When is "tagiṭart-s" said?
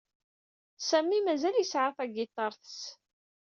1.97-2.79